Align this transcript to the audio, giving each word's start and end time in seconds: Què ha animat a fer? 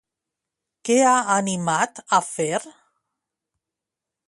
Què 0.89 0.95
ha 1.09 1.19
animat 1.33 2.03
a 2.19 2.21
fer? 2.31 2.51